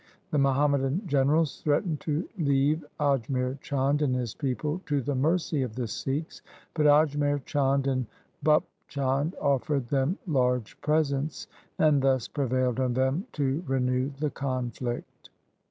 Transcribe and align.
The 0.31 0.39
Muhammadan 0.39 1.03
generals 1.05 1.61
threatened 1.61 1.99
to 1.99 2.27
leave 2.39 2.83
Ajmer 2.99 3.59
Chand 3.61 4.01
and 4.01 4.15
his 4.15 4.33
people 4.33 4.81
to 4.87 4.99
the 4.99 5.13
mercy 5.13 5.61
of 5.61 5.75
the 5.75 5.85
Sikhs, 5.87 6.41
but 6.73 6.87
Ajmer 6.87 7.45
Chand 7.45 7.85
and 7.85 8.07
Bhup 8.43 8.63
Chand 8.87 9.35
offered 9.39 9.89
them 9.89 10.17
large 10.25 10.81
presents, 10.81 11.45
and 11.77 12.01
thus 12.01 12.27
prevailed 12.27 12.79
on 12.79 12.95
them 12.95 13.27
to 13.33 13.63
renew 13.67 14.09
the 14.17 14.31
conflict. 14.31 15.29